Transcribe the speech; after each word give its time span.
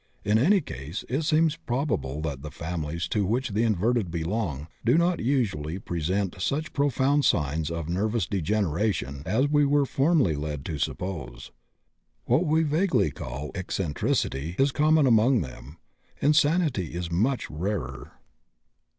In 0.25 0.39
any 0.39 0.61
case 0.61 1.05
it 1.09 1.21
seems 1.25 1.57
probable 1.57 2.21
that 2.21 2.41
the 2.41 2.49
families 2.49 3.07
to 3.09 3.23
which 3.23 3.49
the 3.49 3.61
inverted 3.61 4.09
belong 4.09 4.67
do 4.83 4.97
not 4.97 5.19
usually 5.19 5.77
present 5.77 6.41
such 6.41 6.73
profound 6.73 7.23
signs 7.23 7.69
of 7.69 7.87
nervous 7.87 8.25
degeneration 8.25 9.21
as 9.27 9.47
we 9.47 9.63
were 9.63 9.85
formerly 9.85 10.35
led 10.35 10.65
to 10.65 10.79
suppose. 10.79 11.51
What 12.25 12.47
we 12.47 12.63
vaguely 12.63 13.11
call 13.11 13.51
"eccentricity" 13.53 14.55
is 14.57 14.71
common 14.71 15.05
among 15.05 15.41
them; 15.41 15.77
insanity 16.19 16.95
is 16.95 17.11
much 17.11 17.47
rarer. 17.51 18.13